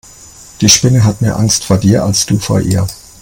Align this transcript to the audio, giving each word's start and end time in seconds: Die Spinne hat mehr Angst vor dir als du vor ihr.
Die 0.61 0.67
Spinne 0.69 1.03
hat 1.03 1.21
mehr 1.21 1.37
Angst 1.37 1.63
vor 1.63 1.77
dir 1.77 2.03
als 2.03 2.25
du 2.25 2.39
vor 2.39 2.59
ihr. 2.59 2.87